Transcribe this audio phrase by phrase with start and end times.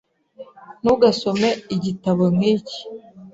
[0.81, 2.79] Ntugasome igitabo nkiki.